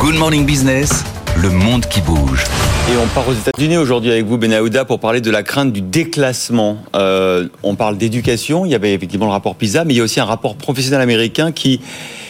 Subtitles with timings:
[0.00, 1.04] Good Morning Business,
[1.36, 2.44] le monde qui bouge.
[2.90, 5.82] Et on part aux États-Unis aujourd'hui avec vous, Benahouda, pour parler de la crainte du
[5.82, 6.78] déclassement.
[6.96, 10.02] Euh, on parle d'éducation, il y avait effectivement le rapport PISA, mais il y a
[10.02, 11.82] aussi un rapport professionnel américain qui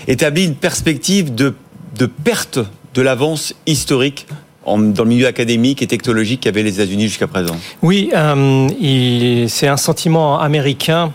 [0.09, 1.55] établit une perspective de,
[1.97, 2.59] de perte
[2.95, 4.27] de l'avance historique
[4.67, 7.57] dans le milieu académique et technologique qu'avaient les États-Unis jusqu'à présent.
[7.83, 11.13] Oui, euh, c'est un sentiment américain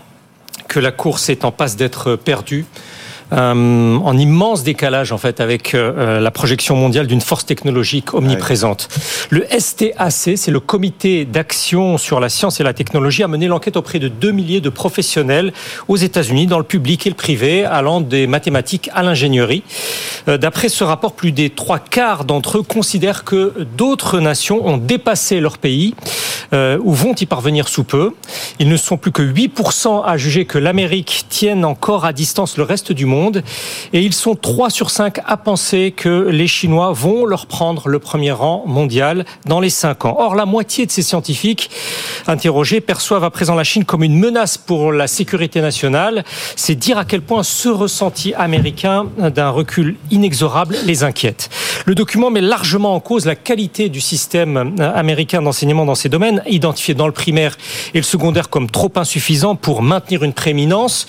[0.68, 2.64] que la course est en passe d'être perdue.
[3.32, 8.14] Euh, en immense décalage en fait avec euh, euh, la projection mondiale d'une force technologique
[8.14, 8.88] omniprésente.
[9.30, 13.76] Le STAC, c'est le Comité d'action sur la science et la technologie, a mené l'enquête
[13.76, 15.52] auprès de 2 milliers de professionnels
[15.88, 19.64] aux États-Unis, dans le public et le privé, allant des mathématiques à l'ingénierie.
[20.26, 25.40] D'après ce rapport, plus des trois quarts d'entre eux considèrent que d'autres nations ont dépassé
[25.40, 25.94] leur pays
[26.82, 28.12] ou vont y parvenir sous peu.
[28.58, 32.62] Ils ne sont plus que 8% à juger que l'Amérique tienne encore à distance le
[32.62, 33.42] reste du monde
[33.92, 37.98] et ils sont 3 sur 5 à penser que les Chinois vont leur prendre le
[37.98, 40.16] premier rang mondial dans les 5 ans.
[40.18, 41.70] Or, la moitié de ces scientifiques
[42.26, 46.24] interrogés perçoivent à présent la Chine comme une menace pour la sécurité nationale.
[46.56, 51.50] C'est dire à quel point ce ressenti américain d'un recul inexorable les inquiète.
[51.84, 56.42] Le document met largement en cause la qualité du système américain d'enseignement dans ces domaines,
[56.48, 57.56] identifié dans le primaire
[57.94, 61.06] et le secondaire comme trop insuffisant pour maintenir une prééminence.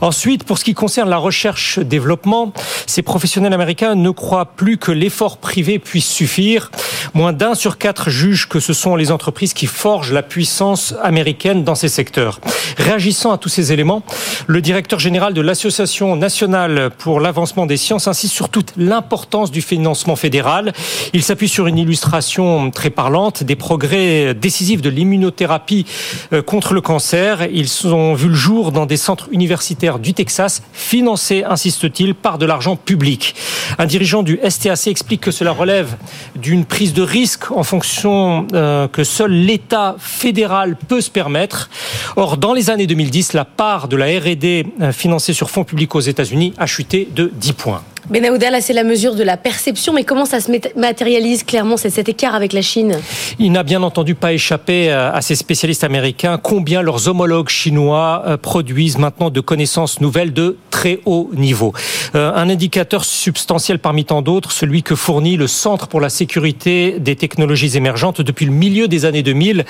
[0.00, 2.52] Ensuite, pour ce qui concerne la recherche recherche-développement,
[2.86, 6.70] ces professionnels américains ne croient plus que l'effort privé puisse suffire.
[7.14, 11.64] Moins d'un sur quatre jugent que ce sont les entreprises qui forgent la puissance américaine
[11.64, 12.40] dans ces secteurs.
[12.76, 14.02] Réagissant à tous ces éléments,
[14.46, 19.60] le directeur général de l'Association nationale pour l'avancement des sciences insiste sur toute l'importance du
[19.60, 20.72] financement fédéral.
[21.12, 25.86] Il s'appuie sur une illustration très parlante des progrès décisifs de l'immunothérapie
[26.32, 27.48] euh, contre le cancer.
[27.52, 32.46] Ils ont vu le jour dans des centres universitaires du Texas financés insiste-t-il, par de
[32.46, 33.34] l'argent public.
[33.78, 35.96] Un dirigeant du STAC explique que cela relève
[36.36, 41.70] d'une prise de risque en fonction euh, que seul l'État fédéral peut se permettre.
[42.16, 45.94] Or, dans les années 2010, la part de la R&D euh, financée sur fonds publics
[45.94, 47.82] aux États-Unis a chuté de 10 points.
[48.08, 52.08] Benahouda, là, c'est la mesure de la perception, mais comment ça se matérialise clairement cet
[52.08, 52.98] écart avec la Chine?
[53.38, 58.38] Il n'a bien entendu pas échappé euh, à ces spécialistes américains combien leurs homologues chinois
[58.42, 61.74] produisent maintenant de connaissances nouvelles de très haut niveau.
[62.14, 66.98] Euh, un indicateur substantiel parmi tant d'autres, celui que fournit le Centre pour la sécurité
[66.98, 69.66] des technologies émergentes depuis le milieu des années 2000.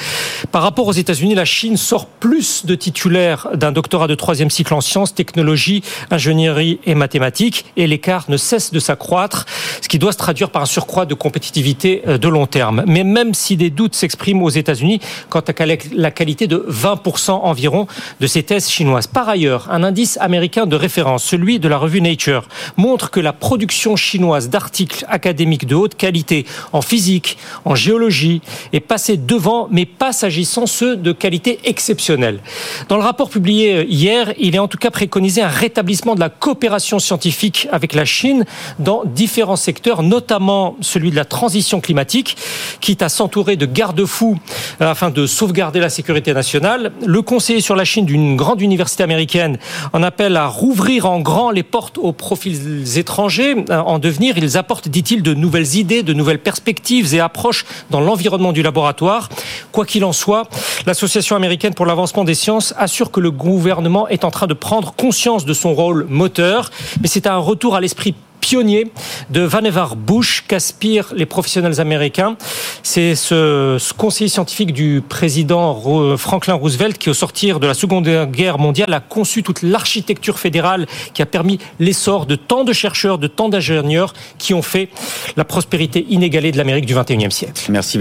[0.53, 4.73] Par rapport aux États-Unis, la Chine sort plus de titulaires d'un doctorat de troisième cycle
[4.73, 5.83] en sciences, technologies,
[6.13, 9.47] ingénierie et mathématiques, et l'écart ne cesse de s'accroître,
[9.83, 12.85] ce qui doit se traduire par un surcroît de compétitivité euh, de long terme.
[12.87, 17.89] Mais même si des doutes s'expriment aux États-Unis quant à la qualité de 20% environ
[18.21, 19.09] de ces thèses chinoises.
[19.09, 22.47] Par ailleurs, un indice américain de référence, celui de la revue Nature,
[22.77, 28.81] montre que la production chinoise d'articles académiques de haute qualité en physique, en géologie, est
[28.81, 32.41] passée devant, mais pas s'agissant ceux de qualité exceptionnelle.
[32.89, 36.21] Dans le rapport publié euh, hier, il est en tout cas préconisé un rétablissement de
[36.21, 38.45] la coopération scientifique avec la Chine
[38.79, 42.37] dans différents secteurs, notamment celui de la transition climatique,
[42.81, 44.39] quitte à s'entourer de garde-fous
[44.81, 46.93] euh, afin de sauvegarder la sécurité nationale.
[47.05, 49.59] Le conseiller sur la Chine d'une grande université américaine
[49.93, 54.37] en appelle à rouvrir en grand les portes aux profils étrangers euh, en devenir.
[54.37, 59.29] Ils apportent, dit-il, de nouvelles idées, de nouvelles perspectives et approches dans l'environnement du laboratoire.
[59.71, 60.49] Quoi qu'il en soit,
[60.87, 64.93] l'Association américaine pour l'avancement des sciences assure que le gouvernement est en train de prendre
[64.93, 66.71] conscience de son rôle moteur,
[67.01, 68.91] mais c'est un retour à l'esprit pionnier
[69.31, 72.37] de Vannevar Bush qu'aspirent les professionnels américains.
[72.83, 78.59] C'est ce, conseiller scientifique du président Franklin Roosevelt qui, au sortir de la Seconde Guerre
[78.59, 83.27] mondiale, a conçu toute l'architecture fédérale qui a permis l'essor de tant de chercheurs, de
[83.27, 84.89] tant d'ingénieurs qui ont fait
[85.37, 87.63] la prospérité inégalée de l'Amérique du XXIe siècle.
[87.69, 87.99] Merci